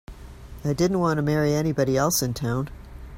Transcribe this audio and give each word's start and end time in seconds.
I 0.65 0.73
didn't 0.73 0.97
want 0.99 1.19
to 1.19 1.21
marry 1.21 1.53
anybody 1.53 1.95
else 1.95 2.23
in 2.23 2.33
town. 2.33 2.69